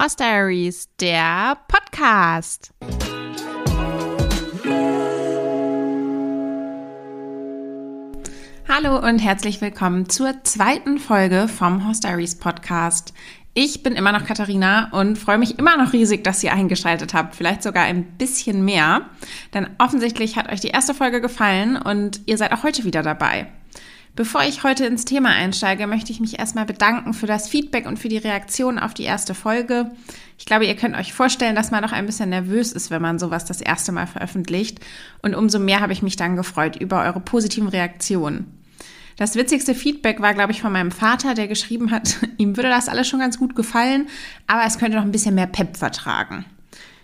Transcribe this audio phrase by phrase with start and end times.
[0.00, 2.72] Horse Diaries, der Podcast.
[8.66, 13.12] Hallo und herzlich willkommen zur zweiten Folge vom Horse Diaries Podcast.
[13.52, 17.34] Ich bin immer noch Katharina und freue mich immer noch riesig, dass ihr eingeschaltet habt.
[17.34, 19.02] Vielleicht sogar ein bisschen mehr.
[19.52, 23.48] Denn offensichtlich hat euch die erste Folge gefallen und ihr seid auch heute wieder dabei.
[24.16, 27.98] Bevor ich heute ins Thema einsteige, möchte ich mich erstmal bedanken für das Feedback und
[27.98, 29.92] für die Reaktion auf die erste Folge.
[30.36, 33.18] Ich glaube, ihr könnt euch vorstellen, dass man noch ein bisschen nervös ist, wenn man
[33.18, 34.80] sowas das erste Mal veröffentlicht.
[35.22, 38.46] Und umso mehr habe ich mich dann gefreut über eure positiven Reaktionen.
[39.16, 42.88] Das witzigste Feedback war, glaube ich, von meinem Vater, der geschrieben hat, ihm würde das
[42.88, 44.08] alles schon ganz gut gefallen,
[44.46, 46.46] aber es könnte noch ein bisschen mehr Pep vertragen.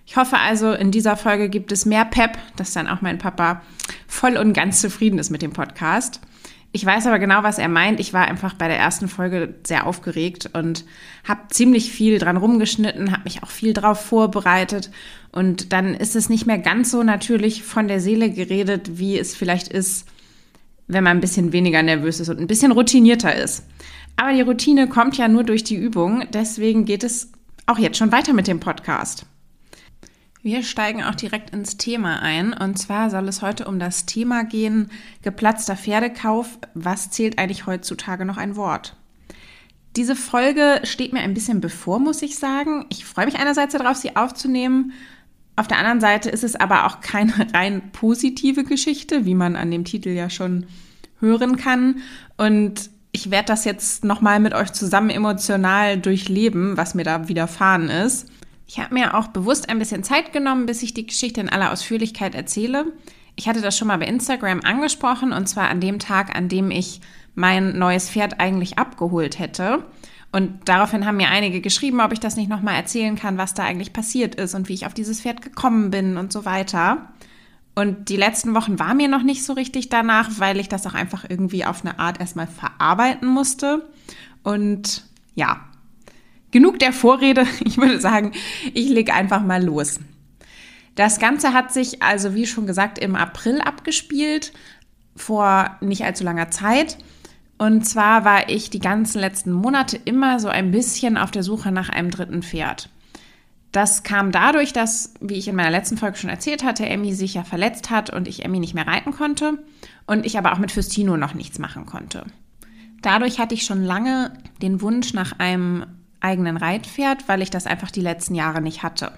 [0.07, 3.63] Ich hoffe also, in dieser Folge gibt es mehr Pep, dass dann auch mein Papa
[4.07, 6.21] voll und ganz zufrieden ist mit dem Podcast.
[6.77, 8.01] Ich weiß aber genau, was er meint.
[8.01, 10.85] Ich war einfach bei der ersten Folge sehr aufgeregt und
[11.27, 14.91] habe ziemlich viel dran rumgeschnitten, habe mich auch viel drauf vorbereitet.
[15.33, 19.35] Und dann ist es nicht mehr ganz so natürlich von der Seele geredet, wie es
[19.35, 20.07] vielleicht ist,
[20.87, 23.65] wenn man ein bisschen weniger nervös ist und ein bisschen routinierter ist.
[24.17, 27.33] Aber die Routine kommt ja nur durch die Übung, deswegen geht es
[27.65, 29.25] auch jetzt schon weiter mit dem Podcast.
[30.47, 32.53] Wir steigen auch direkt ins Thema ein.
[32.53, 36.61] Und zwar soll es heute um das Thema gehen, geplatzter Pferdekauf.
[36.73, 38.95] Was zählt eigentlich heutzutage noch ein Wort?
[39.97, 42.87] Diese Folge steht mir ein bisschen bevor, muss ich sagen.
[42.91, 44.93] Ich freue mich einerseits darauf, sie aufzunehmen
[45.57, 49.73] auf der anderen Seite ist es aber auch keine rein positive Geschichte, wie man an
[49.73, 50.67] dem Titel ja schon
[51.19, 51.97] hören kann.
[52.37, 57.89] Und ich werde das jetzt nochmal mit euch zusammen emotional durchleben, was mir da widerfahren
[57.89, 58.29] ist.
[58.67, 61.73] Ich habe mir auch bewusst ein bisschen Zeit genommen, bis ich die Geschichte in aller
[61.73, 62.93] Ausführlichkeit erzähle.
[63.37, 66.71] Ich hatte das schon mal bei Instagram angesprochen und zwar an dem Tag, an dem
[66.71, 67.01] ich
[67.35, 69.85] mein neues Pferd eigentlich abgeholt hätte.
[70.33, 73.65] Und daraufhin haben mir einige geschrieben, ob ich das nicht nochmal erzählen kann, was da
[73.65, 77.13] eigentlich passiert ist und wie ich auf dieses Pferd gekommen bin und so weiter.
[77.75, 80.95] Und die letzten Wochen war mir noch nicht so richtig danach, weil ich das auch
[80.95, 83.87] einfach irgendwie auf eine Art erstmal verarbeiten musste.
[84.43, 85.05] Und
[85.35, 85.61] ja,
[86.57, 87.47] genug der Vorrede.
[87.67, 88.33] Ich würde sagen,
[88.73, 90.01] ich lege einfach mal los.
[90.95, 94.55] Das Ganze hat sich also, wie schon gesagt, im April abgespielt,
[95.15, 96.97] vor nicht allzu langer Zeit.
[97.59, 101.73] Und zwar war ich die ganzen letzten Monate immer so ein bisschen auf der Suche
[101.73, 102.89] nach einem dritten Pferd.
[103.73, 107.35] Das kam dadurch, dass, wie ich in meiner letzten Folge schon erzählt hatte, Emmy sich
[107.35, 109.59] ja verletzt hat und ich Emmy nicht mehr reiten konnte
[110.07, 112.25] und ich aber auch mit Fürstino noch nichts machen konnte.
[113.03, 115.85] Dadurch hatte ich schon lange den Wunsch nach einem
[116.27, 119.13] eigenen Reitpferd, weil ich das einfach die letzten Jahre nicht hatte.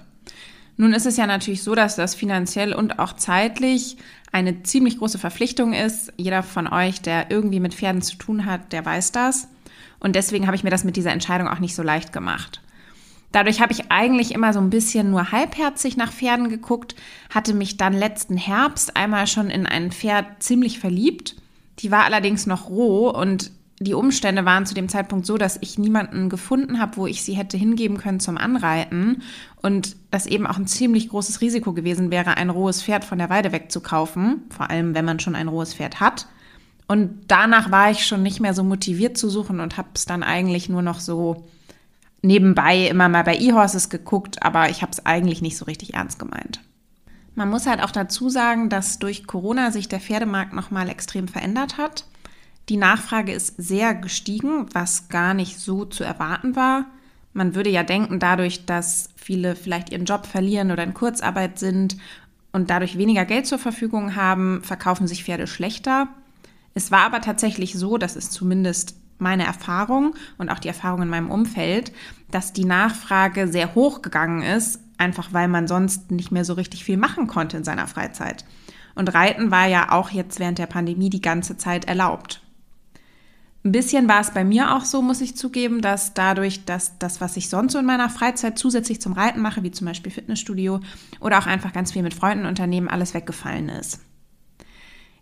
[0.77, 3.97] Nun ist es ja natürlich so, dass das finanziell und auch zeitlich
[4.31, 6.13] eine ziemlich große Verpflichtung ist.
[6.15, 9.49] Jeder von euch, der irgendwie mit Pferden zu tun hat, der weiß das.
[9.99, 12.61] Und deswegen habe ich mir das mit dieser Entscheidung auch nicht so leicht gemacht.
[13.31, 16.95] Dadurch habe ich eigentlich immer so ein bisschen nur halbherzig nach Pferden geguckt,
[17.29, 21.35] hatte mich dann letzten Herbst einmal schon in ein Pferd ziemlich verliebt.
[21.79, 23.51] Die war allerdings noch roh und
[23.81, 27.33] die Umstände waren zu dem Zeitpunkt so, dass ich niemanden gefunden habe, wo ich sie
[27.33, 29.21] hätte hingeben können zum Anreiten
[29.61, 33.29] und das eben auch ein ziemlich großes Risiko gewesen wäre, ein rohes Pferd von der
[33.29, 36.27] Weide wegzukaufen, vor allem wenn man schon ein rohes Pferd hat.
[36.87, 40.23] Und danach war ich schon nicht mehr so motiviert zu suchen und habe es dann
[40.23, 41.47] eigentlich nur noch so
[42.21, 46.19] nebenbei immer mal bei E-Horses geguckt, aber ich habe es eigentlich nicht so richtig ernst
[46.19, 46.59] gemeint.
[47.35, 51.77] Man muss halt auch dazu sagen, dass durch Corona sich der Pferdemarkt nochmal extrem verändert
[51.77, 52.03] hat.
[52.69, 56.85] Die Nachfrage ist sehr gestiegen, was gar nicht so zu erwarten war.
[57.33, 61.97] Man würde ja denken, dadurch, dass viele vielleicht ihren Job verlieren oder in Kurzarbeit sind
[62.51, 66.09] und dadurch weniger Geld zur Verfügung haben, verkaufen sich Pferde schlechter.
[66.75, 71.09] Es war aber tatsächlich so, das ist zumindest meine Erfahrung und auch die Erfahrung in
[71.09, 71.91] meinem Umfeld,
[72.29, 76.83] dass die Nachfrage sehr hoch gegangen ist, einfach weil man sonst nicht mehr so richtig
[76.83, 78.45] viel machen konnte in seiner Freizeit.
[78.93, 82.41] Und Reiten war ja auch jetzt während der Pandemie die ganze Zeit erlaubt.
[83.69, 87.21] Ein bisschen war es bei mir auch so, muss ich zugeben, dass dadurch, dass das,
[87.21, 90.79] was ich sonst so in meiner Freizeit zusätzlich zum Reiten mache, wie zum Beispiel Fitnessstudio
[91.19, 93.99] oder auch einfach ganz viel mit Freunden unternehmen, alles weggefallen ist.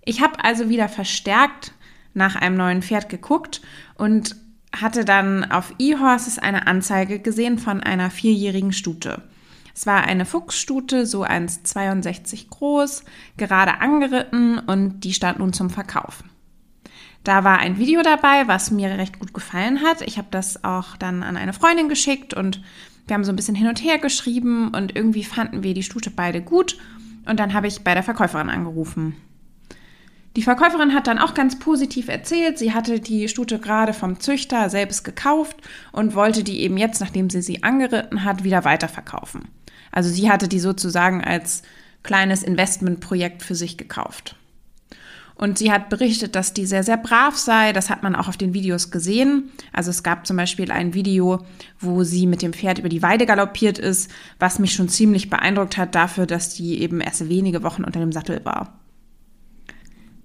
[0.05, 1.73] Ich habe also wieder verstärkt
[2.13, 3.61] nach einem neuen Pferd geguckt
[3.95, 4.38] und
[4.73, 9.23] hatte dann auf eHorses eine Anzeige gesehen von einer vierjährigen Stute.
[9.75, 13.03] Es war eine Fuchsstute, so 1,62 groß,
[13.35, 16.23] gerade angeritten und die stand nun zum Verkauf.
[17.27, 20.01] Da war ein Video dabei, was mir recht gut gefallen hat.
[20.01, 22.62] Ich habe das auch dann an eine Freundin geschickt und
[23.06, 26.09] wir haben so ein bisschen hin und her geschrieben und irgendwie fanden wir die Stute
[26.09, 26.77] beide gut.
[27.25, 29.18] Und dann habe ich bei der Verkäuferin angerufen.
[30.38, 34.69] Die Verkäuferin hat dann auch ganz positiv erzählt, sie hatte die Stute gerade vom Züchter
[34.69, 35.57] selbst gekauft
[35.91, 39.50] und wollte die eben jetzt, nachdem sie sie angeritten hat, wieder weiterverkaufen.
[39.91, 41.63] Also sie hatte die sozusagen als
[42.03, 44.37] kleines Investmentprojekt für sich gekauft.
[45.38, 47.72] Und sie hat berichtet, dass die sehr, sehr brav sei.
[47.72, 49.51] Das hat man auch auf den Videos gesehen.
[49.72, 51.45] Also es gab zum Beispiel ein Video,
[51.80, 55.78] wo sie mit dem Pferd über die Weide galoppiert ist, was mich schon ziemlich beeindruckt
[55.78, 58.80] hat dafür, dass die eben erst wenige Wochen unter dem Sattel war.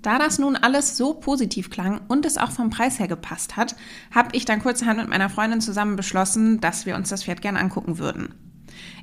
[0.01, 3.77] Da das nun alles so positiv klang und es auch vom Preis her gepasst hat,
[4.13, 7.57] habe ich dann kurzerhand mit meiner Freundin zusammen beschlossen, dass wir uns das Pferd gern
[7.57, 8.35] angucken würden.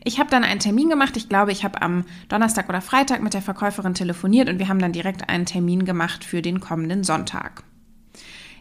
[0.03, 1.17] Ich habe dann einen Termin gemacht.
[1.17, 4.79] Ich glaube, ich habe am Donnerstag oder Freitag mit der Verkäuferin telefoniert und wir haben
[4.79, 7.63] dann direkt einen Termin gemacht für den kommenden Sonntag.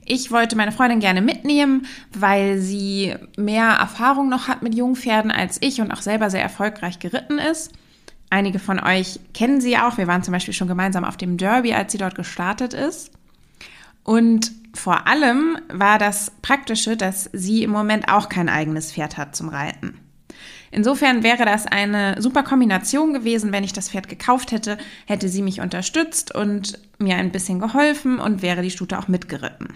[0.04, 5.60] Ich wollte meine Freundin gerne mitnehmen, weil sie mehr Erfahrung noch hat mit Jungpferden als
[5.60, 7.72] ich und auch selber sehr erfolgreich geritten ist.
[8.30, 9.98] Einige von euch kennen sie auch.
[9.98, 13.10] Wir waren zum Beispiel schon gemeinsam auf dem Derby, als sie dort gestartet ist.
[14.02, 19.36] Und vor allem war das Praktische, dass sie im Moment auch kein eigenes Pferd hat
[19.36, 19.98] zum Reiten.
[20.70, 25.42] Insofern wäre das eine super Kombination gewesen, wenn ich das Pferd gekauft hätte, hätte sie
[25.42, 29.74] mich unterstützt und mir ein bisschen geholfen und wäre die Stute auch mitgeritten.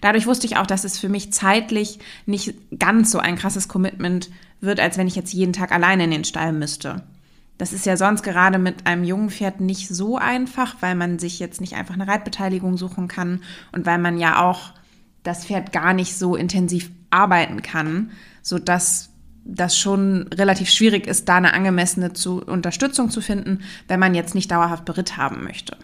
[0.00, 4.30] Dadurch wusste ich auch, dass es für mich zeitlich nicht ganz so ein krasses Commitment
[4.60, 7.02] wird, als wenn ich jetzt jeden Tag alleine in den Stall müsste.
[7.58, 11.38] Das ist ja sonst gerade mit einem jungen Pferd nicht so einfach, weil man sich
[11.38, 13.42] jetzt nicht einfach eine Reitbeteiligung suchen kann
[13.72, 14.72] und weil man ja auch
[15.22, 18.10] das Pferd gar nicht so intensiv arbeiten kann,
[18.42, 19.10] sodass
[19.46, 24.34] das schon relativ schwierig ist, da eine angemessene zu, Unterstützung zu finden, wenn man jetzt
[24.34, 25.76] nicht dauerhaft Beritt haben möchte.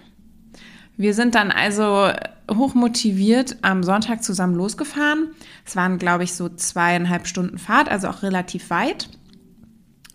[0.96, 2.10] Wir sind dann also
[2.50, 5.28] hochmotiviert am Sonntag zusammen losgefahren.
[5.64, 9.08] Es waren, glaube ich, so zweieinhalb Stunden Fahrt, also auch relativ weit.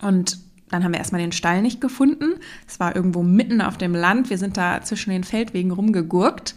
[0.01, 0.37] Und
[0.69, 2.33] dann haben wir erstmal den Stall nicht gefunden.
[2.67, 4.29] Es war irgendwo mitten auf dem Land.
[4.29, 6.55] Wir sind da zwischen den Feldwegen rumgegurkt.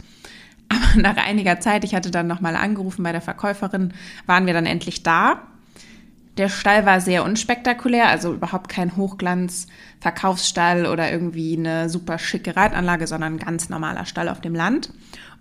[0.69, 3.93] Aber nach einiger Zeit, ich hatte dann nochmal angerufen bei der Verkäuferin,
[4.25, 5.47] waren wir dann endlich da.
[6.37, 13.05] Der Stall war sehr unspektakulär, also überhaupt kein Hochglanz-Verkaufsstall oder irgendwie eine super schicke Reitanlage,
[13.05, 14.93] sondern ein ganz normaler Stall auf dem Land.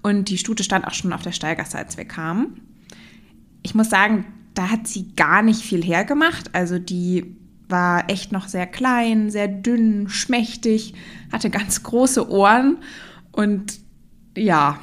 [0.02, 2.60] Und die Stute stand auch schon auf der Stallgasse, als wir kamen.
[3.62, 6.54] Ich muss sagen, da hat sie gar nicht viel hergemacht.
[6.54, 7.36] Also die
[7.68, 10.94] war echt noch sehr klein, sehr dünn, schmächtig,
[11.30, 12.78] hatte ganz große Ohren
[13.32, 13.78] und
[14.36, 14.80] ja,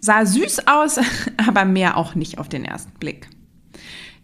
[0.00, 0.98] sah süß aus,
[1.46, 3.28] aber mehr auch nicht auf den ersten Blick.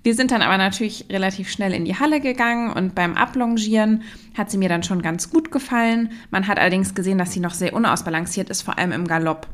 [0.08, 4.05] Wir sind dann aber natürlich relativ schnell in die Halle gegangen und beim Ablongieren
[4.38, 6.12] hat sie mir dann schon ganz gut gefallen.
[6.31, 9.49] Man hat allerdings gesehen, dass sie noch sehr unausbalanciert ist, vor allem im Galopp.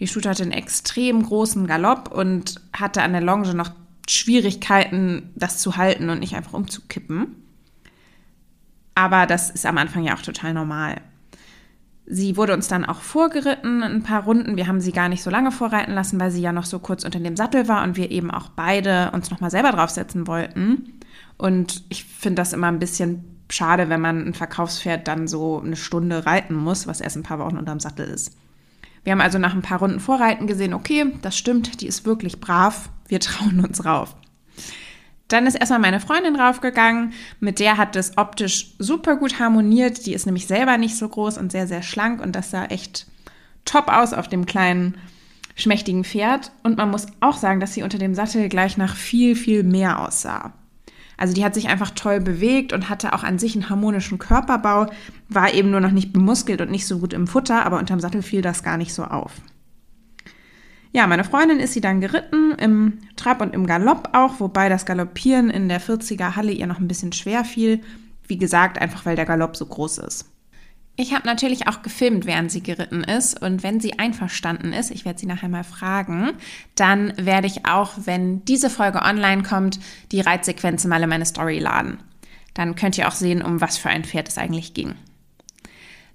[0.00, 3.70] Die Stute hatte einen extrem großen Galopp und hatte an der Longe noch
[4.08, 7.42] Schwierigkeiten, das zu halten und nicht einfach umzukippen.
[8.94, 11.02] Aber das ist am Anfang ja auch total normal.
[12.10, 14.56] Sie wurde uns dann auch vorgeritten, ein paar Runden.
[14.56, 17.04] Wir haben sie gar nicht so lange vorreiten lassen, weil sie ja noch so kurz
[17.04, 21.00] unter dem Sattel war und wir eben auch beide uns nochmal selber draufsetzen wollten.
[21.36, 25.76] Und ich finde das immer ein bisschen schade, wenn man ein Verkaufspferd dann so eine
[25.76, 28.34] Stunde reiten muss, was erst ein paar Wochen unterm Sattel ist.
[29.04, 32.40] Wir haben also nach ein paar Runden Vorreiten gesehen, okay, das stimmt, die ist wirklich
[32.40, 34.16] brav, wir trauen uns rauf.
[35.28, 37.12] Dann ist erstmal meine Freundin raufgegangen.
[37.38, 40.06] Mit der hat es optisch super gut harmoniert.
[40.06, 43.06] Die ist nämlich selber nicht so groß und sehr, sehr schlank und das sah echt
[43.64, 44.96] top aus auf dem kleinen,
[45.54, 46.50] schmächtigen Pferd.
[46.62, 50.00] Und man muss auch sagen, dass sie unter dem Sattel gleich nach viel, viel mehr
[50.00, 50.54] aussah.
[51.18, 54.86] Also die hat sich einfach toll bewegt und hatte auch an sich einen harmonischen Körperbau,
[55.28, 58.22] war eben nur noch nicht bemuskelt und nicht so gut im Futter, aber unterm Sattel
[58.22, 59.32] fiel das gar nicht so auf.
[60.92, 64.86] Ja, meine Freundin ist sie dann geritten, im Trab und im Galopp auch, wobei das
[64.86, 67.82] Galoppieren in der 40er Halle ihr noch ein bisschen schwer fiel.
[68.26, 70.26] Wie gesagt, einfach weil der Galopp so groß ist.
[71.00, 73.40] Ich habe natürlich auch gefilmt, während sie geritten ist.
[73.40, 76.32] Und wenn sie einverstanden ist, ich werde sie nachher mal fragen,
[76.74, 79.78] dann werde ich auch, wenn diese Folge online kommt,
[80.10, 81.98] die Reitsequenzen mal in meine Story laden.
[82.54, 84.96] Dann könnt ihr auch sehen, um was für ein Pferd es eigentlich ging.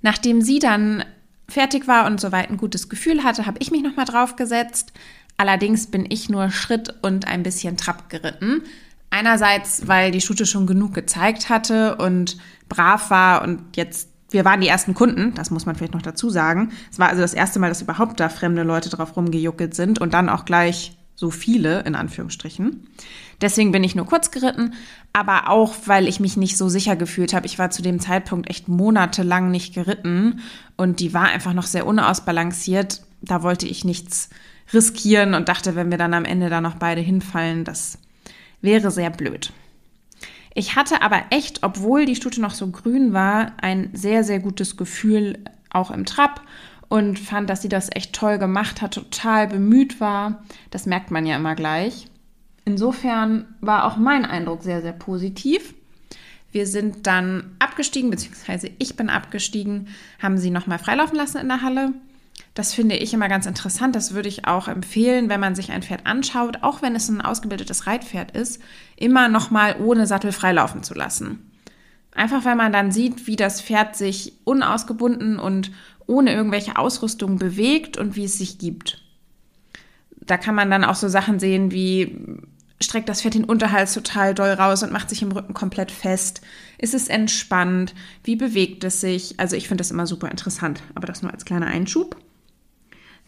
[0.02, 1.06] Nachdem sie dann
[1.54, 4.92] fertig war und soweit ein gutes Gefühl hatte, habe ich mich nochmal draufgesetzt.
[5.38, 8.64] Allerdings bin ich nur Schritt und ein bisschen Trab geritten.
[9.10, 14.62] Einerseits, weil die Stute schon genug gezeigt hatte und brav war und jetzt, wir waren
[14.62, 16.72] die ersten Kunden, das muss man vielleicht noch dazu sagen.
[16.92, 20.14] Es war also das erste Mal, dass überhaupt da fremde Leute drauf rumgejuckelt sind und
[20.14, 22.88] dann auch gleich so viele, in Anführungsstrichen.
[23.44, 24.74] Deswegen bin ich nur kurz geritten,
[25.12, 27.46] aber auch, weil ich mich nicht so sicher gefühlt habe.
[27.46, 30.40] Ich war zu dem Zeitpunkt echt monatelang nicht geritten
[30.78, 33.02] und die war einfach noch sehr unausbalanciert.
[33.22, 34.30] Da wollte ich nichts
[34.74, 37.98] riskieren und dachte, wenn wir dann am Ende da noch beide hinfallen, das
[38.62, 39.52] wäre sehr blöd.
[40.56, 44.78] Ich hatte aber echt, obwohl die Stute noch so grün war, ein sehr, sehr gutes
[44.78, 46.40] Gefühl auch im Trab
[46.88, 50.46] und fand, dass sie das echt toll gemacht hat, total bemüht war.
[50.72, 52.08] Das merkt man ja immer gleich.
[52.66, 55.74] Insofern war auch mein Eindruck sehr, sehr positiv.
[56.52, 59.88] Wir sind dann abgestiegen, beziehungsweise ich bin abgestiegen,
[60.22, 61.94] haben sie nochmal freilaufen lassen in der Halle.
[62.54, 63.96] Das finde ich immer ganz interessant.
[63.96, 67.22] Das würde ich auch empfehlen, wenn man sich ein Pferd anschaut, auch wenn es ein
[67.22, 68.62] ausgebildetes Reitpferd ist,
[68.96, 71.52] immer nochmal ohne Sattel freilaufen zu lassen.
[72.14, 75.72] Einfach weil man dann sieht, wie das Pferd sich unausgebunden und
[76.06, 79.02] ohne irgendwelche Ausrüstung bewegt und wie es sich gibt.
[80.22, 82.16] Da kann man dann auch so Sachen sehen wie
[82.84, 86.42] streckt das Pferd den Unterhals total doll raus und macht sich im Rücken komplett fest.
[86.78, 87.94] Ist es entspannt?
[88.24, 89.40] Wie bewegt es sich?
[89.40, 92.16] Also ich finde das immer super interessant, aber das nur als kleiner Einschub.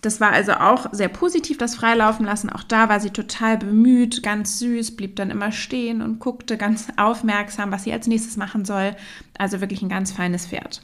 [0.01, 2.51] Das war also auch sehr positiv, das Freilaufen lassen.
[2.51, 6.89] Auch da war sie total bemüht, ganz süß, blieb dann immer stehen und guckte ganz
[6.97, 8.95] aufmerksam, was sie als nächstes machen soll.
[9.37, 10.83] Also wirklich ein ganz feines Pferd.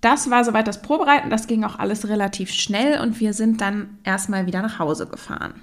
[0.00, 1.30] Das war soweit das Probereiten.
[1.30, 5.54] Das ging auch alles relativ schnell und wir sind dann erstmal wieder nach Hause gefahren.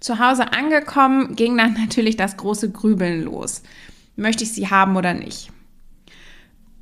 [0.00, 3.62] Zu Hause angekommen ging dann natürlich das große Grübeln los.
[4.16, 5.50] Möchte ich sie haben oder nicht?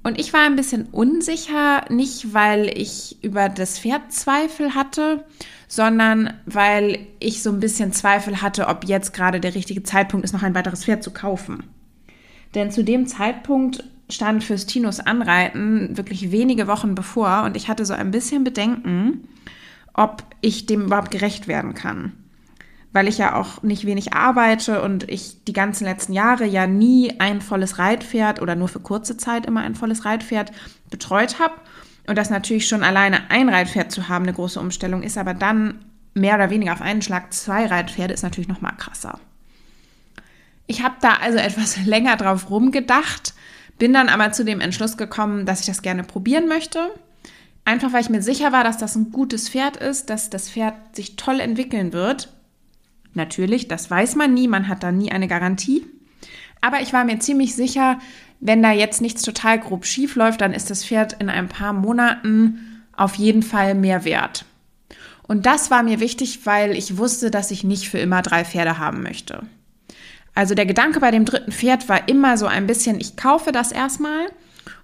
[0.02, 5.25] Und ich war ein bisschen unsicher, nicht weil ich über das Pferd Zweifel hatte,
[5.66, 10.32] sondern weil ich so ein bisschen Zweifel hatte, ob jetzt gerade der richtige Zeitpunkt ist,
[10.32, 11.64] noch ein weiteres Pferd zu kaufen.
[12.54, 17.85] Denn zu dem Zeitpunkt stand fürs Tinos Anreiten wirklich wenige Wochen bevor und ich hatte
[17.85, 19.26] so ein bisschen Bedenken,
[19.92, 22.12] ob ich dem überhaupt gerecht werden kann
[22.92, 27.20] weil ich ja auch nicht wenig arbeite und ich die ganzen letzten Jahre ja nie
[27.20, 30.52] ein volles Reitpferd oder nur für kurze Zeit immer ein volles Reitpferd
[30.90, 31.54] betreut habe.
[32.06, 35.84] Und das natürlich schon alleine ein Reitpferd zu haben eine große Umstellung ist, aber dann
[36.14, 39.18] mehr oder weniger auf einen Schlag zwei Reitpferde ist natürlich noch mal krasser.
[40.66, 43.34] Ich habe da also etwas länger drauf rumgedacht,
[43.78, 46.90] bin dann aber zu dem Entschluss gekommen, dass ich das gerne probieren möchte.
[47.64, 50.74] Einfach weil ich mir sicher war, dass das ein gutes Pferd ist, dass das Pferd
[50.94, 52.32] sich toll entwickeln wird
[53.16, 55.85] Natürlich, das weiß man nie, man hat da nie eine Garantie.
[56.61, 57.99] Aber ich war mir ziemlich sicher,
[58.40, 61.73] wenn da jetzt nichts total grob schief läuft, dann ist das Pferd in ein paar
[61.73, 64.44] Monaten auf jeden Fall mehr wert.
[65.23, 68.78] Und das war mir wichtig, weil ich wusste, dass ich nicht für immer drei Pferde
[68.78, 69.42] haben möchte.
[70.35, 73.73] Also der Gedanke bei dem dritten Pferd war immer so ein bisschen, ich kaufe das
[73.73, 74.26] erstmal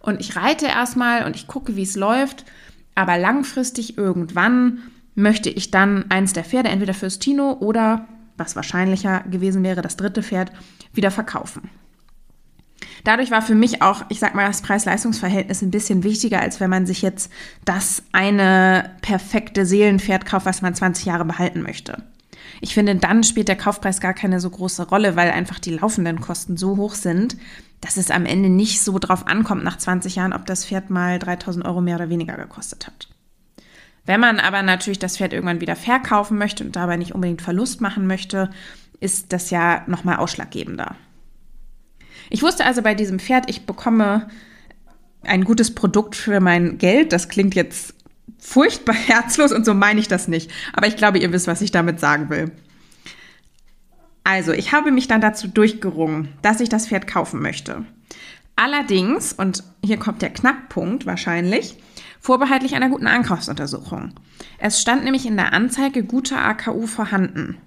[0.01, 2.45] und ich reite erstmal und ich gucke, wie es läuft.
[2.95, 4.79] Aber langfristig irgendwann
[5.15, 9.97] möchte ich dann eins der Pferde entweder fürs Tino oder was wahrscheinlicher gewesen wäre, das
[9.97, 10.53] dritte Pferd,
[10.93, 11.71] wieder verkaufen.
[13.05, 16.71] Dadurch war für mich auch, ich sag mal, das Preis-Leistungs-Verhältnis ein bisschen wichtiger, als wenn
[16.71, 17.33] man sich jetzt
[17.65, 22.03] das eine perfekte Seelenpferd kauft, was man 20 Jahre behalten möchte.
[22.61, 26.21] Ich finde, dann spielt der Kaufpreis gar keine so große Rolle, weil einfach die laufenden
[26.21, 27.37] Kosten so hoch sind,
[27.81, 31.19] dass es am Ende nicht so drauf ankommt nach 20 Jahren, ob das Pferd mal
[31.19, 33.09] 3000 Euro mehr oder weniger gekostet hat.
[34.05, 37.81] Wenn man aber natürlich das Pferd irgendwann wieder verkaufen möchte und dabei nicht unbedingt Verlust
[37.81, 38.51] machen möchte,
[39.01, 40.97] ist das ja nochmal ausschlaggebender.
[42.31, 44.29] Ich wusste also bei diesem Pferd, ich bekomme
[45.23, 47.13] ein gutes Produkt für mein Geld.
[47.13, 47.95] Das klingt jetzt
[48.39, 50.51] furchtbar herzlos und so meine ich das nicht.
[50.73, 52.51] Aber ich glaube, ihr wisst, was ich damit sagen will.
[54.25, 57.85] Also, ich habe mich dann dazu durchgerungen, dass ich das Pferd kaufen möchte.
[58.55, 61.77] Allerdings, und hier kommt der Knackpunkt wahrscheinlich,
[62.23, 64.15] vorbehaltlich einer guten Ankaufsuntersuchung.
[64.59, 67.59] Es stand nämlich in der Anzeige guter AKU vorhanden.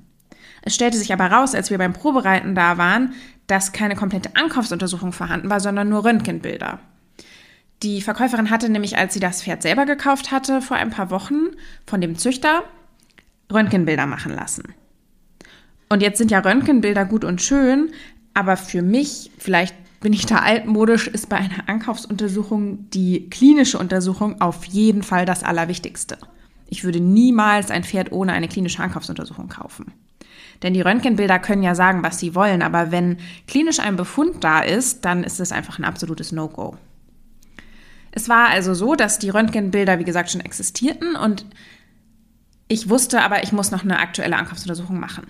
[0.62, 3.14] Es stellte sich aber raus, als wir beim Probereiten da waren,
[3.48, 6.80] dass keine komplette Ankaufsuntersuchung vorhanden war, sondern nur Röntgenbilder.
[7.84, 11.52] Die Verkäuferin hatte nämlich, als sie das Pferd selber gekauft hatte, vor ein paar Wochen
[11.86, 12.64] von dem Züchter
[13.54, 14.74] Röntgenbilder machen lassen.
[15.90, 17.92] Und jetzt sind ja Röntgenbilder gut und schön,
[18.34, 24.40] aber für mich, vielleicht bin ich da altmodisch, ist bei einer Ankaufsuntersuchung die klinische Untersuchung
[24.40, 26.20] auf jeden Fall das Allerwichtigste.
[26.68, 29.94] Ich würde niemals ein Pferd ohne eine klinische Ankaufsuntersuchung kaufen.
[30.62, 34.60] Denn die Röntgenbilder können ja sagen, was sie wollen, aber wenn klinisch ein Befund da
[34.60, 36.78] ist, dann ist es einfach ein absolutes No-Go.
[38.12, 41.48] Es war also so, dass die Röntgenbilder, wie gesagt, schon existierten und
[42.68, 45.26] ich wusste aber, ich muss noch eine aktuelle Ankaufsuntersuchung machen.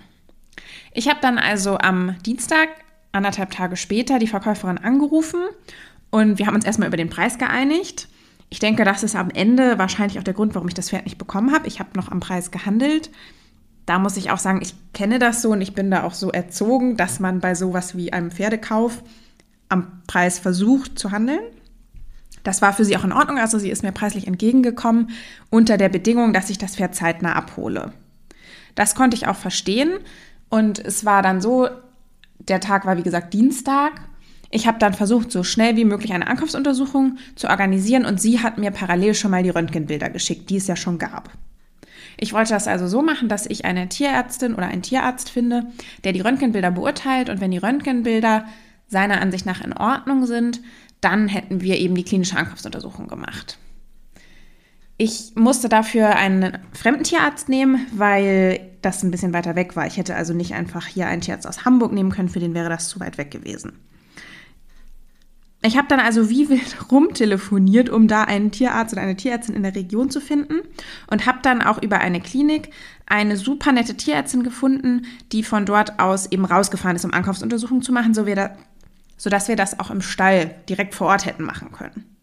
[0.92, 2.68] Ich habe dann also am Dienstag
[3.12, 5.40] anderthalb Tage später die Verkäuferin angerufen
[6.10, 8.08] und wir haben uns erstmal über den Preis geeinigt.
[8.48, 11.18] Ich denke, das ist am Ende wahrscheinlich auch der Grund, warum ich das Pferd nicht
[11.18, 11.66] bekommen habe.
[11.66, 13.10] Ich habe noch am Preis gehandelt.
[13.86, 16.30] Da muss ich auch sagen, ich kenne das so und ich bin da auch so
[16.30, 19.02] erzogen, dass man bei sowas wie einem Pferdekauf
[19.68, 21.40] am Preis versucht zu handeln.
[22.44, 25.10] Das war für sie auch in Ordnung, also sie ist mir preislich entgegengekommen
[25.50, 27.92] unter der Bedingung, dass ich das Pferd zeitnah abhole.
[28.76, 29.98] Das konnte ich auch verstehen
[30.48, 31.68] und es war dann so,
[32.38, 33.92] der Tag war, wie gesagt, Dienstag.
[34.50, 38.58] Ich habe dann versucht, so schnell wie möglich eine Ankaufsuntersuchung zu organisieren und sie hat
[38.58, 41.30] mir parallel schon mal die Röntgenbilder geschickt, die es ja schon gab.
[42.18, 45.66] Ich wollte das also so machen, dass ich eine Tierärztin oder einen Tierarzt finde,
[46.04, 48.46] der die Röntgenbilder beurteilt und wenn die Röntgenbilder
[48.88, 50.60] seiner Ansicht nach in Ordnung sind,
[51.00, 53.58] dann hätten wir eben die klinische Ankaufsuntersuchung gemacht.
[54.98, 59.86] Ich musste dafür einen fremden Tierarzt nehmen, weil das ein bisschen weiter weg war.
[59.86, 62.70] Ich hätte also nicht einfach hier einen Tierarzt aus Hamburg nehmen können, für den wäre
[62.70, 63.72] das zu weit weg gewesen.
[65.62, 69.64] Ich habe dann also wie wild rumtelefoniert, um da einen Tierarzt oder eine Tierärztin in
[69.64, 70.60] der Region zu finden
[71.08, 72.70] und habe dann auch über eine Klinik
[73.04, 77.92] eine super nette Tierärztin gefunden, die von dort aus eben rausgefahren ist, um Ankaufsuntersuchungen zu
[77.92, 78.56] machen, so wir da,
[79.16, 82.15] sodass wir das auch im Stall direkt vor Ort hätten machen können.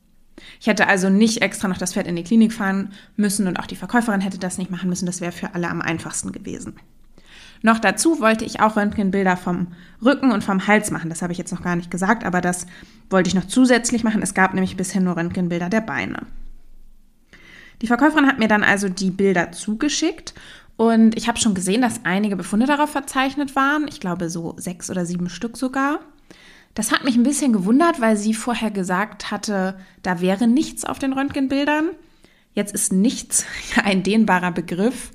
[0.60, 3.68] Ich hätte also nicht extra noch das Pferd in die Klinik fahren müssen und auch
[3.68, 5.06] die Verkäuferin hätte das nicht machen müssen.
[5.06, 6.76] Das wäre für alle am einfachsten gewesen.
[7.62, 9.68] Noch dazu wollte ich auch Röntgenbilder vom
[10.04, 11.10] Rücken und vom Hals machen.
[11.10, 12.68] Das habe ich jetzt noch gar nicht gesagt, aber das
[13.10, 14.22] wollte ich noch zusätzlich machen.
[14.22, 16.24] Es gab nämlich bisher nur Röntgenbilder der Beine.
[17.82, 20.34] Die Verkäuferin hat mir dann also die Bilder zugeschickt
[20.76, 23.88] und ich habe schon gesehen, dass einige Befunde darauf verzeichnet waren.
[23.88, 26.00] Ich glaube so sechs oder sieben Stück sogar.
[26.74, 31.00] Das hat mich ein bisschen gewundert, weil sie vorher gesagt hatte, da wäre nichts auf
[31.00, 31.90] den Röntgenbildern.
[32.54, 33.46] Jetzt ist nichts
[33.84, 35.12] ein dehnbarer Begriff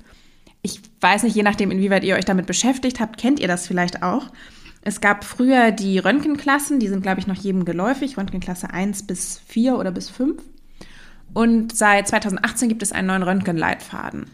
[0.61, 4.03] ich weiß nicht, je nachdem, inwieweit ihr euch damit beschäftigt habt, kennt ihr das vielleicht
[4.03, 4.27] auch.
[4.81, 9.41] Es gab früher die Röntgenklassen, die sind, glaube ich, noch jedem geläufig, Röntgenklasse 1 bis
[9.47, 10.41] 4 oder bis 5.
[11.33, 14.25] Und seit 2018 gibt es einen neuen Röntgenleitfaden.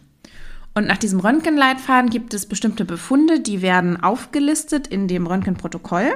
[0.73, 6.13] Und nach diesem Röntgenleitfaden gibt es bestimmte Befunde, die werden aufgelistet in dem Röntgenprotokoll.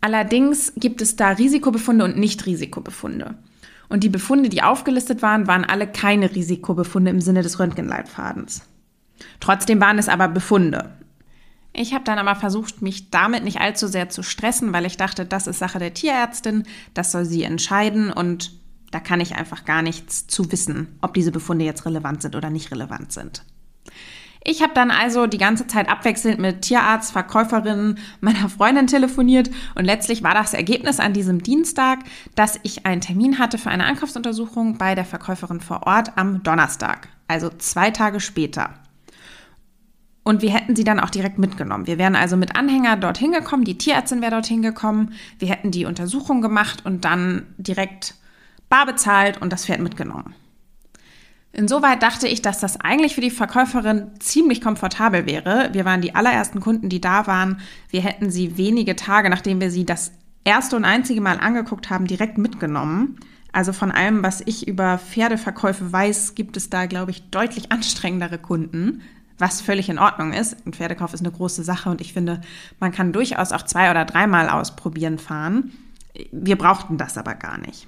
[0.00, 3.34] Allerdings gibt es da Risikobefunde und Nicht-Risikobefunde.
[3.88, 8.62] Und die Befunde, die aufgelistet waren, waren alle keine Risikobefunde im Sinne des Röntgenleitfadens.
[9.40, 10.92] Trotzdem waren es aber Befunde.
[11.72, 15.24] Ich habe dann aber versucht, mich damit nicht allzu sehr zu stressen, weil ich dachte,
[15.24, 16.64] das ist Sache der Tierärztin,
[16.94, 18.52] das soll sie entscheiden und
[18.90, 22.50] da kann ich einfach gar nichts zu wissen, ob diese Befunde jetzt relevant sind oder
[22.50, 23.44] nicht relevant sind.
[24.44, 29.84] Ich habe dann also die ganze Zeit abwechselnd mit Tierarzt, Verkäuferinnen, meiner Freundin telefoniert und
[29.84, 32.00] letztlich war das Ergebnis an diesem Dienstag,
[32.34, 37.08] dass ich einen Termin hatte für eine Ankaufsuntersuchung bei der Verkäuferin vor Ort am Donnerstag,
[37.26, 38.74] also zwei Tage später.
[40.22, 41.86] Und wir hätten sie dann auch direkt mitgenommen.
[41.86, 45.86] Wir wären also mit Anhänger dorthin gekommen, die Tierärztin wäre dorthin gekommen, wir hätten die
[45.86, 48.14] Untersuchung gemacht und dann direkt
[48.68, 50.34] bar bezahlt und das Pferd mitgenommen.
[51.52, 55.70] Insoweit dachte ich, dass das eigentlich für die Verkäuferin ziemlich komfortabel wäre.
[55.72, 57.60] Wir waren die allerersten Kunden, die da waren.
[57.90, 60.12] Wir hätten sie wenige Tage, nachdem wir sie das
[60.44, 63.18] erste und einzige Mal angeguckt haben, direkt mitgenommen.
[63.50, 68.38] Also von allem, was ich über Pferdeverkäufe weiß, gibt es da, glaube ich, deutlich anstrengendere
[68.38, 69.02] Kunden
[69.38, 70.56] was völlig in Ordnung ist.
[70.66, 72.40] Ein Pferdekauf ist eine große Sache und ich finde,
[72.80, 75.72] man kann durchaus auch zwei oder dreimal ausprobieren fahren.
[76.32, 77.86] Wir brauchten das aber gar nicht.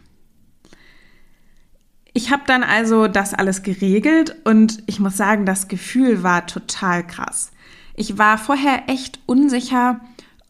[2.12, 7.06] Ich habe dann also das alles geregelt und ich muss sagen, das Gefühl war total
[7.06, 7.52] krass.
[7.94, 10.00] Ich war vorher echt unsicher,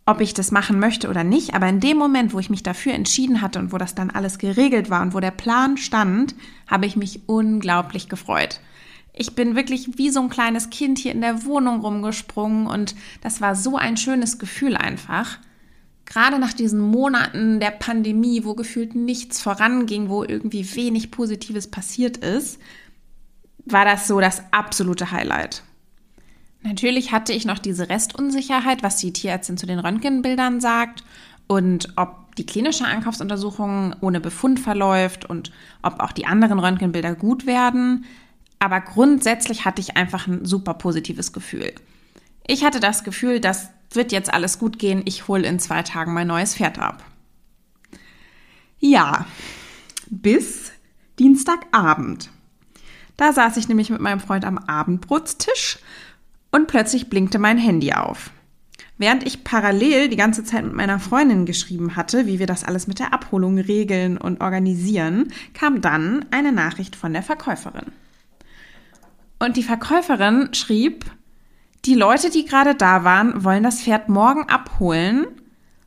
[0.06, 2.94] ob ich das machen möchte oder nicht, aber in dem Moment, wo ich mich dafür
[2.94, 6.34] entschieden hatte und wo das dann alles geregelt war und wo der Plan stand,
[6.66, 8.60] habe ich mich unglaublich gefreut.
[9.12, 13.40] Ich bin wirklich wie so ein kleines Kind hier in der Wohnung rumgesprungen und das
[13.40, 15.38] war so ein schönes Gefühl einfach.
[16.10, 22.16] Gerade nach diesen Monaten der Pandemie, wo gefühlt nichts voranging, wo irgendwie wenig Positives passiert
[22.16, 22.58] ist,
[23.64, 25.62] war das so das absolute Highlight.
[26.62, 31.04] Natürlich hatte ich noch diese Restunsicherheit, was die Tierärztin zu den Röntgenbildern sagt
[31.46, 37.46] und ob die klinische Ankaufsuntersuchung ohne Befund verläuft und ob auch die anderen Röntgenbilder gut
[37.46, 38.04] werden.
[38.58, 41.72] Aber grundsätzlich hatte ich einfach ein super positives Gefühl.
[42.50, 45.02] Ich hatte das Gefühl, das wird jetzt alles gut gehen.
[45.04, 47.04] Ich hole in zwei Tagen mein neues Pferd ab.
[48.80, 49.24] Ja,
[50.08, 50.72] bis
[51.20, 52.28] Dienstagabend.
[53.16, 55.78] Da saß ich nämlich mit meinem Freund am Abendbrotstisch
[56.50, 58.32] und plötzlich blinkte mein Handy auf.
[58.98, 62.88] Während ich parallel die ganze Zeit mit meiner Freundin geschrieben hatte, wie wir das alles
[62.88, 67.92] mit der Abholung regeln und organisieren, kam dann eine Nachricht von der Verkäuferin.
[69.38, 71.04] Und die Verkäuferin schrieb,
[71.84, 75.26] die Leute, die gerade da waren, wollen das Pferd morgen abholen.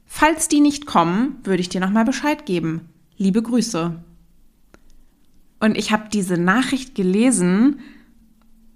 [0.06, 2.90] Falls die nicht kommen, würde ich dir nochmal Bescheid geben.
[3.18, 4.04] Liebe Grüße.
[5.60, 7.80] Und ich habe diese Nachricht gelesen.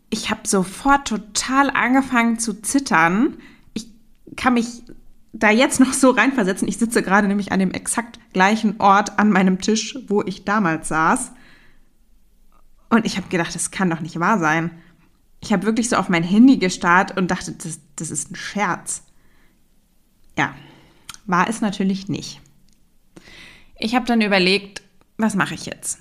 [0.10, 3.38] Ich habe sofort total angefangen zu zittern.
[3.74, 3.88] Ich
[4.36, 4.84] kann mich
[5.34, 6.68] da jetzt noch so reinversetzen.
[6.68, 10.88] Ich sitze gerade nämlich an dem exakt gleichen Ort an meinem Tisch, wo ich damals
[10.88, 11.32] saß.
[12.90, 14.72] Und ich habe gedacht, das kann doch nicht wahr sein.
[15.42, 19.04] Ich habe wirklich so auf mein Handy gestarrt und dachte, das, das ist ein Scherz.
[20.38, 20.56] Ja,
[21.26, 22.42] War es natürlich nicht.
[23.80, 24.82] Ich habe dann überlegt,
[25.18, 26.00] was mache ich jetzt?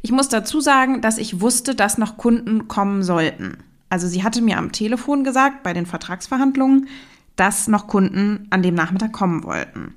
[0.00, 3.58] Ich muss dazu sagen, dass ich wusste, dass noch Kunden kommen sollten.
[3.88, 6.88] Also sie hatte mir am Telefon gesagt, bei den Vertragsverhandlungen,
[7.36, 9.94] dass noch Kunden an dem Nachmittag kommen wollten.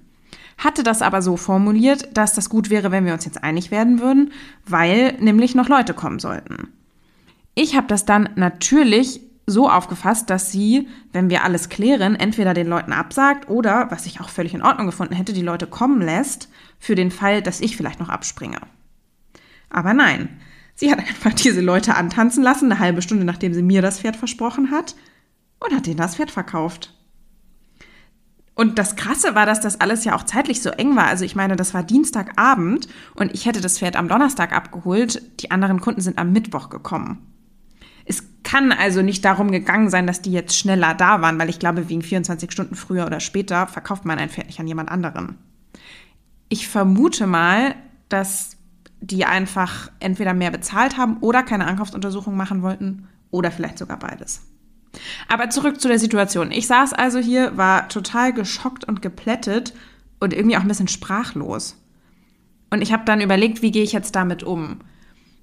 [0.58, 4.00] Hatte das aber so formuliert, dass das gut wäre, wenn wir uns jetzt einig werden
[4.00, 4.32] würden,
[4.66, 6.70] weil nämlich noch Leute kommen sollten.
[7.56, 12.68] Ich habe das dann natürlich so aufgefasst, dass sie, wenn wir alles klären, entweder den
[12.68, 16.50] Leuten absagt oder, was ich auch völlig in Ordnung gefunden hätte, die Leute kommen lässt,
[16.80, 18.60] für den Fall, dass ich vielleicht noch abspringe.
[19.70, 20.30] Aber nein,
[20.74, 24.16] sie hat einfach diese Leute antanzen lassen, eine halbe Stunde nachdem sie mir das Pferd
[24.16, 24.96] versprochen hat,
[25.60, 26.94] und hat denen das Pferd verkauft.
[28.56, 31.08] Und das Krasse war, dass das alles ja auch zeitlich so eng war.
[31.08, 35.22] Also ich meine, das war Dienstagabend und ich hätte das Pferd am Donnerstag abgeholt.
[35.42, 37.35] Die anderen Kunden sind am Mittwoch gekommen.
[38.46, 41.90] Kann also nicht darum gegangen sein, dass die jetzt schneller da waren, weil ich glaube,
[41.90, 45.40] wegen 24 Stunden früher oder später verkauft man ein Pferd nicht an jemand anderen.
[46.48, 47.74] Ich vermute mal,
[48.08, 48.58] dass
[49.02, 54.44] die einfach entweder mehr bezahlt haben oder keine Ankaufsuntersuchung machen wollten oder vielleicht sogar beides.
[55.28, 56.52] Aber zurück zu der Situation.
[56.52, 59.74] Ich saß also hier, war total geschockt und geplättet
[60.20, 61.82] und irgendwie auch ein bisschen sprachlos.
[62.70, 64.82] Und ich habe dann überlegt, wie gehe ich jetzt damit um?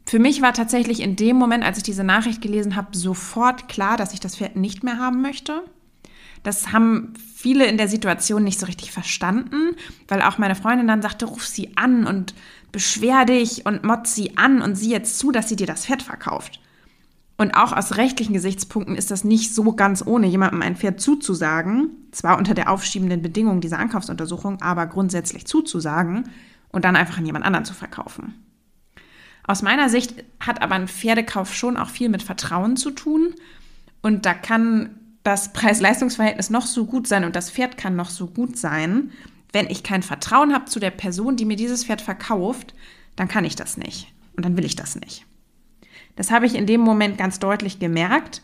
[0.04, 3.96] Für mich war tatsächlich in dem Moment, als ich diese Nachricht gelesen habe, sofort klar,
[3.96, 5.62] dass ich das Pferd nicht mehr haben möchte.
[6.42, 9.76] Das haben viele in der Situation nicht so richtig verstanden,
[10.08, 12.34] weil auch meine Freundin dann sagte, ruf sie an und
[12.72, 16.02] beschwer dich und motz sie an und sieh jetzt zu, dass sie dir das Pferd
[16.02, 16.60] verkauft.
[17.38, 21.90] Und auch aus rechtlichen Gesichtspunkten ist das nicht so ganz ohne, jemandem ein Pferd zuzusagen,
[22.12, 26.28] zwar unter der aufschiebenden Bedingung dieser Ankaufsuntersuchung, aber grundsätzlich zuzusagen
[26.70, 28.34] und dann einfach an jemand anderen zu verkaufen.
[29.44, 33.34] Aus meiner Sicht hat aber ein Pferdekauf schon auch viel mit Vertrauen zu tun.
[34.00, 34.90] Und da kann
[35.22, 39.12] das Preis-Leistungs-Verhältnis noch so gut sein und das Pferd kann noch so gut sein.
[39.52, 42.74] Wenn ich kein Vertrauen habe zu der Person, die mir dieses Pferd verkauft,
[43.16, 44.12] dann kann ich das nicht.
[44.36, 45.26] Und dann will ich das nicht.
[46.16, 48.42] Das habe ich in dem Moment ganz deutlich gemerkt,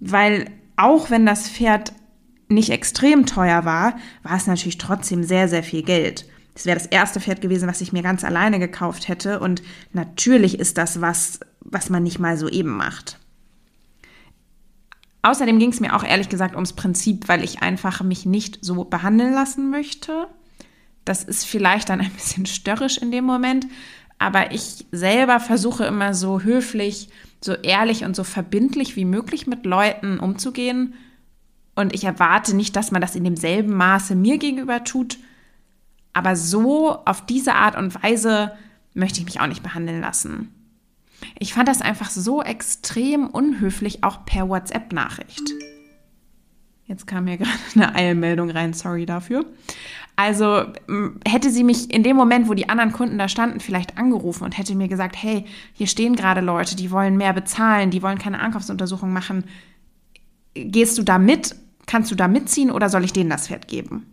[0.00, 1.92] weil auch wenn das Pferd
[2.48, 6.26] nicht extrem teuer war, war es natürlich trotzdem sehr, sehr viel Geld.
[6.54, 9.40] Es wäre das erste Pferd gewesen, was ich mir ganz alleine gekauft hätte.
[9.40, 9.62] Und
[9.92, 13.18] natürlich ist das was, was man nicht mal so eben macht.
[15.22, 18.84] Außerdem ging es mir auch ehrlich gesagt ums Prinzip, weil ich einfach mich nicht so
[18.84, 20.26] behandeln lassen möchte.
[21.04, 23.66] Das ist vielleicht dann ein bisschen störrisch in dem Moment,
[24.18, 27.08] aber ich selber versuche immer so höflich,
[27.40, 30.94] so ehrlich und so verbindlich wie möglich mit Leuten umzugehen.
[31.74, 35.18] Und ich erwarte nicht, dass man das in demselben Maße mir gegenüber tut.
[36.14, 38.52] Aber so auf diese Art und Weise
[38.94, 40.54] möchte ich mich auch nicht behandeln lassen.
[41.38, 45.42] Ich fand das einfach so extrem unhöflich, auch per WhatsApp-Nachricht.
[46.86, 49.44] Jetzt kam mir gerade eine Eilmeldung rein, sorry dafür.
[50.16, 50.66] Also
[51.26, 54.56] hätte sie mich in dem Moment, wo die anderen Kunden da standen, vielleicht angerufen und
[54.56, 58.38] hätte mir gesagt, hey, hier stehen gerade Leute, die wollen mehr bezahlen, die wollen keine
[58.38, 59.44] Ankaufsuntersuchung machen.
[60.54, 61.56] Gehst du da mit?
[61.86, 64.06] Kannst du da mitziehen oder soll ich denen das Pferd geben?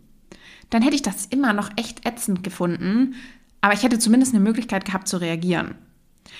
[0.72, 3.14] Dann hätte ich das immer noch echt ätzend gefunden,
[3.60, 5.74] aber ich hätte zumindest eine Möglichkeit gehabt zu reagieren.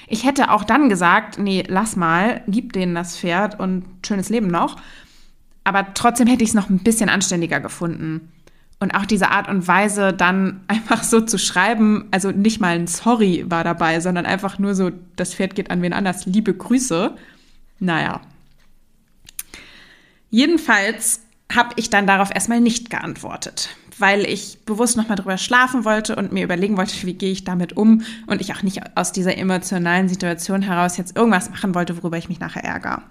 [0.08, 4.46] Ich hätte auch dann gesagt, nee, lass mal, gib denen das Pferd und schönes Leben
[4.46, 4.76] noch.
[5.64, 8.32] Aber trotzdem hätte ich es noch ein bisschen anständiger gefunden.
[8.80, 12.86] Und auch diese Art und Weise, dann einfach so zu schreiben, also nicht mal ein
[12.86, 17.14] Sorry war dabei, sondern einfach nur so, das Pferd geht an wen anders, liebe Grüße.
[17.80, 18.22] Naja.
[20.30, 21.20] Jedenfalls
[21.54, 26.32] habe ich dann darauf erstmal nicht geantwortet, weil ich bewusst nochmal drüber schlafen wollte und
[26.32, 30.08] mir überlegen wollte, wie gehe ich damit um und ich auch nicht aus dieser emotionalen
[30.08, 33.02] Situation heraus jetzt irgendwas machen wollte, worüber ich mich nachher ärgere.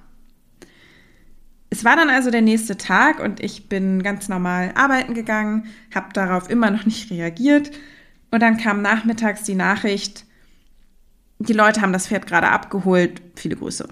[1.70, 6.12] Es war dann also der nächste Tag und ich bin ganz normal arbeiten gegangen, habe
[6.14, 7.72] darauf immer noch nicht reagiert
[8.30, 10.26] und dann kam nachmittags die Nachricht,
[11.40, 13.88] die Leute haben das Pferd gerade abgeholt, viele Grüße.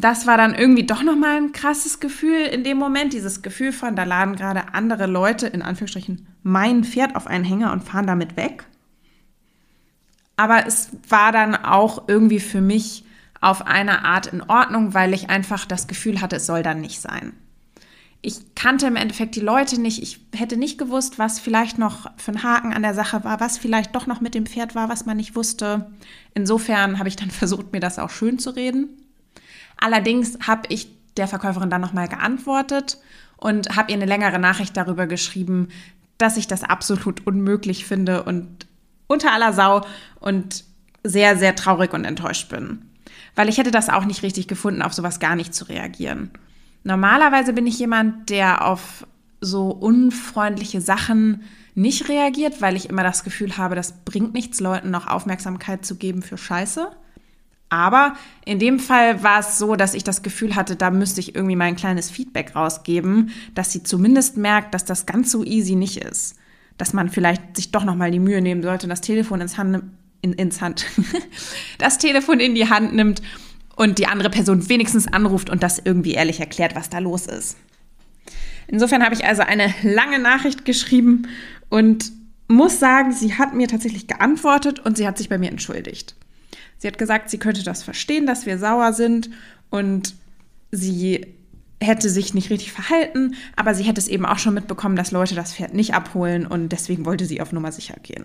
[0.00, 3.96] Das war dann irgendwie doch nochmal ein krasses Gefühl in dem Moment, dieses Gefühl von,
[3.96, 8.36] da laden gerade andere Leute, in Anführungsstrichen, mein Pferd auf einen Hänger und fahren damit
[8.36, 8.64] weg.
[10.36, 13.04] Aber es war dann auch irgendwie für mich
[13.40, 17.00] auf eine Art in Ordnung, weil ich einfach das Gefühl hatte, es soll dann nicht
[17.00, 17.32] sein.
[18.22, 20.00] Ich kannte im Endeffekt die Leute nicht.
[20.00, 23.58] Ich hätte nicht gewusst, was vielleicht noch für ein Haken an der Sache war, was
[23.58, 25.90] vielleicht doch noch mit dem Pferd war, was man nicht wusste.
[26.34, 29.07] Insofern habe ich dann versucht, mir das auch schön zu reden.
[29.78, 32.98] Allerdings habe ich der Verkäuferin dann nochmal geantwortet
[33.36, 35.68] und habe ihr eine längere Nachricht darüber geschrieben,
[36.18, 38.66] dass ich das absolut unmöglich finde und
[39.06, 39.84] unter aller Sau
[40.20, 40.64] und
[41.04, 42.90] sehr, sehr traurig und enttäuscht bin.
[43.34, 46.30] Weil ich hätte das auch nicht richtig gefunden, auf sowas gar nicht zu reagieren.
[46.82, 49.06] Normalerweise bin ich jemand, der auf
[49.40, 51.42] so unfreundliche Sachen
[51.74, 55.94] nicht reagiert, weil ich immer das Gefühl habe, das bringt nichts, Leuten noch Aufmerksamkeit zu
[55.94, 56.90] geben für Scheiße.
[57.70, 61.34] Aber in dem Fall war es so, dass ich das Gefühl hatte, da müsste ich
[61.34, 65.98] irgendwie mein kleines Feedback rausgeben, dass sie zumindest merkt, dass das ganz so easy nicht
[65.98, 66.36] ist.
[66.78, 69.82] Dass man vielleicht sich doch nochmal die Mühe nehmen sollte, das Telefon ins Hand,
[70.22, 70.86] in, ins Hand,
[71.78, 73.20] das Telefon in die Hand nimmt
[73.76, 77.56] und die andere Person wenigstens anruft und das irgendwie ehrlich erklärt, was da los ist.
[78.66, 81.28] Insofern habe ich also eine lange Nachricht geschrieben
[81.68, 82.12] und
[82.48, 86.16] muss sagen, sie hat mir tatsächlich geantwortet und sie hat sich bei mir entschuldigt.
[86.78, 89.30] Sie hat gesagt, sie könnte das verstehen, dass wir sauer sind
[89.70, 90.14] und
[90.70, 91.26] sie
[91.80, 95.34] hätte sich nicht richtig verhalten, aber sie hätte es eben auch schon mitbekommen, dass Leute
[95.34, 98.24] das Pferd nicht abholen und deswegen wollte sie auf Nummer sicher gehen.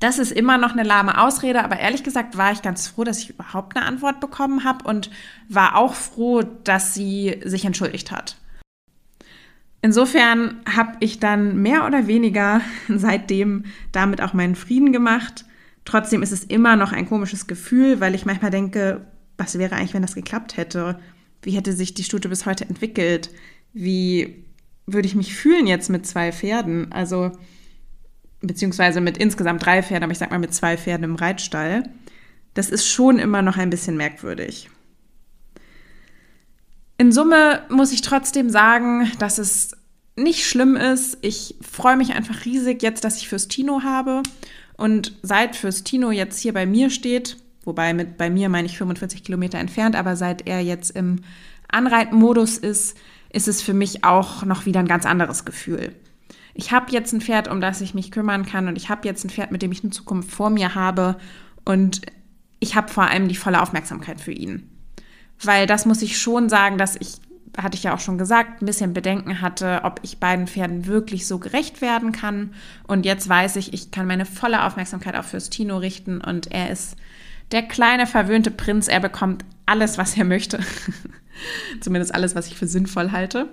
[0.00, 3.20] Das ist immer noch eine lahme Ausrede, aber ehrlich gesagt war ich ganz froh, dass
[3.20, 5.10] ich überhaupt eine Antwort bekommen habe und
[5.48, 8.36] war auch froh, dass sie sich entschuldigt hat.
[9.80, 15.44] Insofern habe ich dann mehr oder weniger seitdem damit auch meinen Frieden gemacht
[15.84, 19.94] Trotzdem ist es immer noch ein komisches Gefühl, weil ich manchmal denke, was wäre eigentlich,
[19.94, 20.98] wenn das geklappt hätte?
[21.42, 23.30] Wie hätte sich die Stute bis heute entwickelt?
[23.72, 24.44] Wie
[24.86, 26.90] würde ich mich fühlen jetzt mit zwei Pferden?
[26.92, 27.32] Also,
[28.40, 31.84] beziehungsweise mit insgesamt drei Pferden, aber ich sag mal mit zwei Pferden im Reitstall.
[32.54, 34.70] Das ist schon immer noch ein bisschen merkwürdig.
[36.96, 39.76] In Summe muss ich trotzdem sagen, dass es
[40.16, 41.18] nicht schlimm ist.
[41.22, 44.22] Ich freue mich einfach riesig jetzt, dass ich fürs Tino habe
[44.76, 48.76] und seit fürs Tino jetzt hier bei mir steht, wobei mit bei mir meine ich
[48.76, 51.20] 45 Kilometer entfernt, aber seit er jetzt im
[51.68, 52.96] Anreitmodus ist,
[53.32, 55.94] ist es für mich auch noch wieder ein ganz anderes Gefühl.
[56.54, 59.24] Ich habe jetzt ein Pferd, um das ich mich kümmern kann und ich habe jetzt
[59.24, 61.16] ein Pferd, mit dem ich eine Zukunft vor mir habe
[61.64, 62.02] und
[62.60, 64.70] ich habe vor allem die volle Aufmerksamkeit für ihn.
[65.42, 67.16] Weil das muss ich schon sagen, dass ich
[67.56, 71.26] hatte ich ja auch schon gesagt, ein bisschen Bedenken hatte, ob ich beiden Pferden wirklich
[71.26, 72.54] so gerecht werden kann.
[72.86, 76.96] Und jetzt weiß ich, ich kann meine volle Aufmerksamkeit auf Fürstino richten und er ist
[77.52, 78.88] der kleine verwöhnte Prinz.
[78.88, 80.60] Er bekommt alles, was er möchte.
[81.80, 83.50] Zumindest alles, was ich für sinnvoll halte.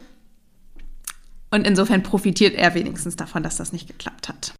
[1.52, 4.54] Und insofern profitiert er wenigstens davon, dass das nicht geklappt hat.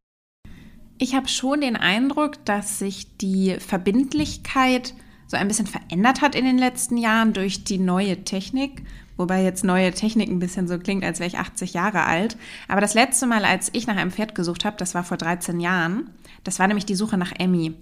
[0.98, 4.94] Ich habe schon den Eindruck, dass sich die Verbindlichkeit
[5.26, 8.84] so ein bisschen verändert hat in den letzten Jahren durch die neue Technik.
[9.22, 12.38] Wobei jetzt neue Technik ein bisschen so klingt, als wäre ich 80 Jahre alt.
[12.68, 15.60] Aber das letzte Mal, als ich nach einem Pferd gesucht habe, das war vor 13
[15.60, 16.10] Jahren.
[16.44, 17.76] Das war nämlich die Suche nach Emmy.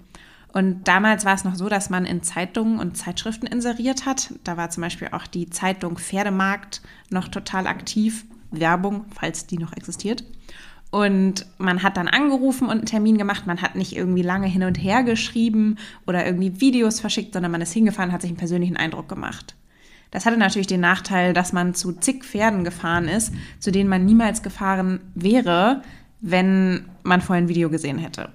[0.52, 4.34] Und damals war es noch so, dass man in Zeitungen und Zeitschriften inseriert hat.
[4.44, 8.26] Da war zum Beispiel auch die Zeitung Pferdemarkt noch total aktiv.
[8.52, 10.26] Werbung, falls die noch existiert.
[10.92, 13.48] Und man hat dann angerufen und einen Termin gemacht.
[13.48, 17.62] Man hat nicht irgendwie lange hin und her geschrieben oder irgendwie Videos verschickt, sondern man
[17.62, 19.56] ist hingefahren, hat sich einen persönlichen Eindruck gemacht.
[20.12, 24.06] Das hatte natürlich den Nachteil, dass man zu zig Pferden gefahren ist, zu denen man
[24.06, 25.84] niemals gefahren wäre,
[26.22, 28.30] wenn man vorher ein Video gesehen hätte.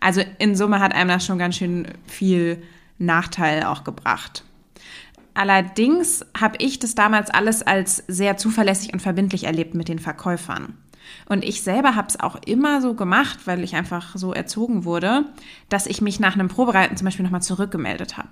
[0.00, 2.62] Also in Summe hat einem das schon ganz schön viel
[2.98, 4.44] Nachteil auch gebracht.
[5.34, 10.76] Allerdings habe ich das damals alles als sehr zuverlässig und verbindlich erlebt mit den Verkäufern.
[11.26, 15.24] Und ich selber habe es auch immer so gemacht, weil ich einfach so erzogen wurde,
[15.68, 18.30] dass ich mich nach einem Probereiten zum Beispiel nochmal zurückgemeldet habe.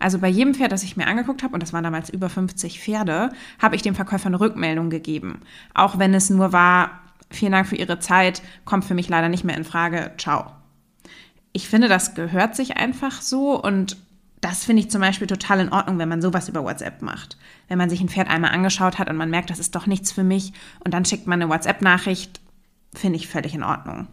[0.00, 2.80] Also bei jedem Pferd, das ich mir angeguckt habe, und das waren damals über 50
[2.80, 5.42] Pferde, habe ich dem Verkäufer eine Rückmeldung gegeben.
[5.74, 9.44] Auch wenn es nur war, vielen Dank für Ihre Zeit, kommt für mich leider nicht
[9.44, 10.52] mehr in Frage, ciao.
[11.52, 13.98] Ich finde, das gehört sich einfach so und
[14.40, 17.36] das finde ich zum Beispiel total in Ordnung, wenn man sowas über WhatsApp macht.
[17.68, 20.12] Wenn man sich ein Pferd einmal angeschaut hat und man merkt, das ist doch nichts
[20.12, 22.40] für mich und dann schickt man eine WhatsApp-Nachricht,
[22.94, 24.08] finde ich völlig in Ordnung.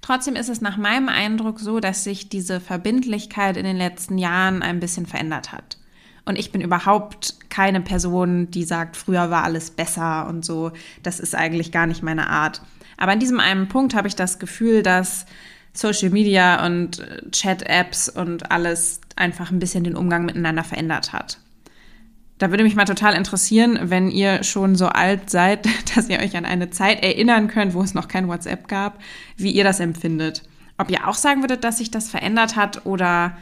[0.00, 4.62] Trotzdem ist es nach meinem Eindruck so, dass sich diese Verbindlichkeit in den letzten Jahren
[4.62, 5.78] ein bisschen verändert hat.
[6.24, 10.72] Und ich bin überhaupt keine Person, die sagt, früher war alles besser und so.
[11.02, 12.60] Das ist eigentlich gar nicht meine Art.
[12.98, 15.24] Aber an diesem einen Punkt habe ich das Gefühl, dass
[15.72, 21.38] Social Media und Chat-Apps und alles einfach ein bisschen den Umgang miteinander verändert hat.
[22.38, 26.36] Da würde mich mal total interessieren, wenn ihr schon so alt seid, dass ihr euch
[26.36, 29.00] an eine Zeit erinnern könnt, wo es noch kein WhatsApp gab,
[29.36, 30.42] wie ihr das empfindet.
[30.78, 33.36] Ob ihr auch sagen würdet, dass sich das verändert hat oder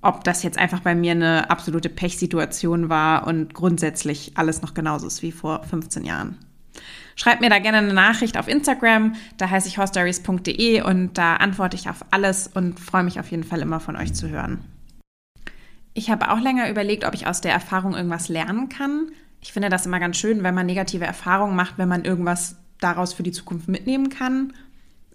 [0.00, 5.08] ob das jetzt einfach bei mir eine absolute Pechsituation war und grundsätzlich alles noch genauso
[5.08, 6.38] ist wie vor 15 Jahren.
[7.16, 11.74] Schreibt mir da gerne eine Nachricht auf Instagram, da heiße ich horstories.de und da antworte
[11.74, 14.60] ich auf alles und freue mich auf jeden Fall immer von euch zu hören.
[15.96, 19.12] Ich habe auch länger überlegt, ob ich aus der Erfahrung irgendwas lernen kann.
[19.40, 23.14] Ich finde das immer ganz schön, wenn man negative Erfahrungen macht, wenn man irgendwas daraus
[23.14, 24.52] für die Zukunft mitnehmen kann.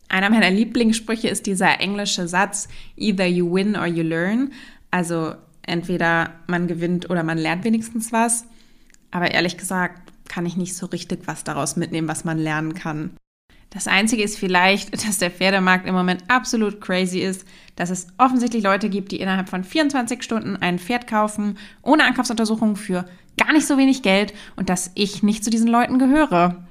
[0.10, 4.54] Einer meiner Lieblingssprüche ist dieser englische Satz, either you win or you learn.
[4.90, 8.46] Also entweder man gewinnt oder man lernt wenigstens was.
[9.12, 13.12] Aber ehrlich gesagt kann ich nicht so richtig was daraus mitnehmen, was man lernen kann.
[13.72, 18.64] Das Einzige ist vielleicht, dass der Pferdemarkt im Moment absolut crazy ist, dass es offensichtlich
[18.64, 23.06] Leute gibt, die innerhalb von 24 Stunden ein Pferd kaufen, ohne Ankaufsuntersuchung für
[23.38, 26.68] gar nicht so wenig Geld und dass ich nicht zu diesen Leuten gehöre.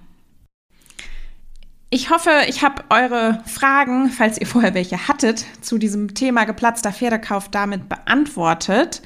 [1.92, 6.92] Ich hoffe, ich habe eure Fragen, falls ihr vorher welche hattet, zu diesem Thema geplatzter
[6.92, 9.02] Pferdekauf damit beantwortet.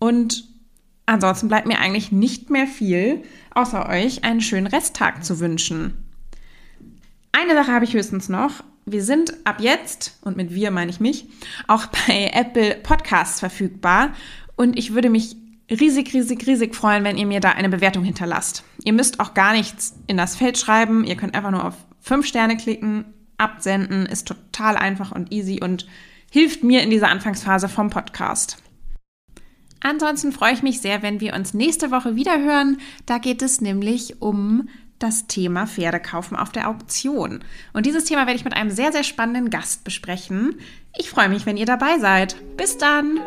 [0.00, 0.48] Und
[1.06, 3.22] ansonsten bleibt mir eigentlich nicht mehr viel,
[3.54, 6.01] außer euch einen schönen Resttag zu wünschen.
[7.32, 8.62] Eine Sache habe ich höchstens noch.
[8.84, 11.26] Wir sind ab jetzt, und mit wir meine ich mich,
[11.66, 14.12] auch bei Apple Podcasts verfügbar.
[14.56, 15.36] Und ich würde mich
[15.70, 18.64] riesig, riesig, riesig freuen, wenn ihr mir da eine Bewertung hinterlasst.
[18.84, 21.04] Ihr müsst auch gar nichts in das Feld schreiben.
[21.04, 23.06] Ihr könnt einfach nur auf fünf Sterne klicken,
[23.38, 25.86] absenden, ist total einfach und easy und
[26.30, 28.58] hilft mir in dieser Anfangsphase vom Podcast.
[29.80, 32.78] Ansonsten freue ich mich sehr, wenn wir uns nächste Woche wieder hören.
[33.04, 34.68] Da geht es nämlich um
[35.02, 37.44] das Thema Pferde kaufen auf der Auktion.
[37.72, 40.58] Und dieses Thema werde ich mit einem sehr, sehr spannenden Gast besprechen.
[40.96, 42.36] Ich freue mich, wenn ihr dabei seid.
[42.56, 43.20] Bis dann!